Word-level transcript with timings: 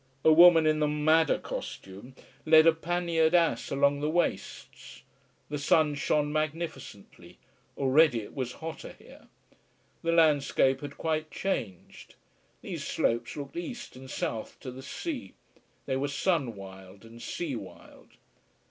A 0.25 0.33
woman 0.33 0.65
in 0.65 0.79
the 0.79 0.87
madder 0.87 1.37
costume 1.37 2.15
led 2.43 2.65
a 2.65 2.73
panniered 2.73 3.35
ass 3.35 3.69
along 3.69 3.99
the 3.99 4.09
wastes. 4.09 5.03
The 5.49 5.59
sun 5.59 5.93
shone 5.93 6.33
magnificently, 6.33 7.37
already 7.77 8.21
it 8.21 8.33
was 8.33 8.53
hotter 8.53 8.93
here. 8.97 9.27
The 10.01 10.11
landscape 10.11 10.81
had 10.81 10.97
quite 10.97 11.29
changed. 11.29 12.15
These 12.63 12.83
slopes 12.83 13.37
looked 13.37 13.55
east 13.57 13.95
and 13.95 14.09
south 14.09 14.59
to 14.61 14.71
the 14.71 14.81
sea, 14.81 15.35
they 15.85 15.97
were 15.97 16.07
sun 16.07 16.55
wild 16.55 17.05
and 17.05 17.21
sea 17.21 17.55
wild. 17.55 18.09